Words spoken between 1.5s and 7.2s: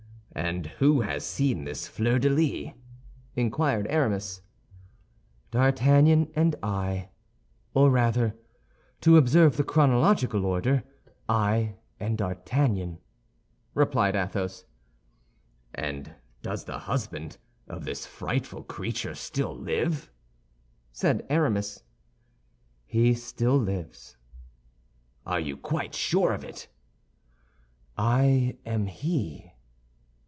this fleur de lis?" inquired Aramis. "D'Artagnan and I.